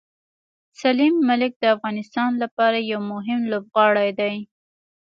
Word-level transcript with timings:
سلیم 0.81 1.15
ملک 1.29 1.51
د 1.57 1.63
افغانستان 1.75 2.31
لپاره 2.43 2.77
یو 2.91 3.01
مهم 3.13 3.39
لوبغاړی 3.51 4.09
دی. 4.19 4.35